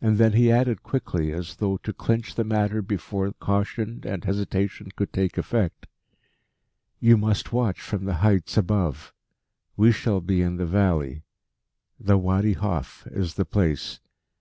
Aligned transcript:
And 0.00 0.18
then 0.18 0.34
he 0.34 0.52
added 0.52 0.84
quickly, 0.84 1.32
as 1.32 1.56
though 1.56 1.76
to 1.78 1.92
clinch 1.92 2.36
the 2.36 2.44
matter 2.44 2.80
before 2.80 3.32
caution 3.32 4.02
and 4.06 4.22
hesitation 4.22 4.92
could 4.94 5.12
take 5.12 5.36
effect: 5.36 5.88
"You 7.00 7.16
must 7.16 7.52
watch 7.52 7.80
from 7.80 8.04
the 8.04 8.18
heights 8.22 8.56
above. 8.56 9.12
We 9.76 9.90
shall 9.90 10.20
be 10.20 10.42
in 10.42 10.58
the 10.58 10.66
valley 10.66 11.24
the 11.98 12.18
Wadi 12.18 12.52
Hof 12.52 13.04
is 13.10 13.34
the 13.34 13.44
place. 13.44 13.98